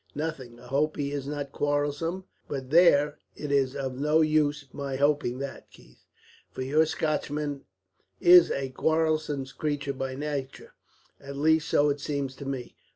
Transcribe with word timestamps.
"Nothing. 0.15 0.59
I 0.59 0.65
hope 0.65 0.97
he 0.97 1.11
is 1.11 1.27
not 1.27 1.51
quarrelsome. 1.51 2.23
But 2.47 2.71
there, 2.71 3.19
it 3.35 3.51
is 3.51 3.75
of 3.75 3.99
no 3.99 4.21
use 4.21 4.65
my 4.73 4.95
hoping 4.95 5.37
that, 5.37 5.69
Keith; 5.69 6.03
for 6.49 6.63
your 6.63 6.87
Scotchman 6.87 7.65
is 8.19 8.49
a 8.49 8.69
quarrelsome 8.69 9.45
creature 9.45 9.93
by 9.93 10.15
nature, 10.15 10.73
at 11.19 11.37
least 11.37 11.67
so 11.69 11.89
it 11.89 11.99
seems 11.99 12.35
to 12.37 12.45
me. 12.45 12.75